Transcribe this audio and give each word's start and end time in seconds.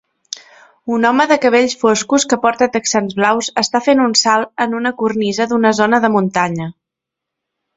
Un 0.95 1.03
home 1.09 1.25
de 1.31 1.35
cabells 1.43 1.75
foscos 1.83 2.25
que 2.31 2.39
porta 2.47 2.69
texans 2.77 3.13
blaus 3.19 3.51
està 3.65 3.83
fent 3.89 4.01
un 4.09 4.17
salt 4.23 4.65
en 4.67 4.75
una 4.81 4.93
cornisa 5.03 5.49
d'una 5.53 5.75
zona 5.83 6.01
de 6.07 6.13
muntanya. 6.17 6.71